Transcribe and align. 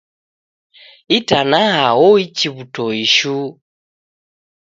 Itanaha 1.17 1.87
oichi 2.07 2.47
w'utoi 2.55 3.03
shuu 3.15 3.47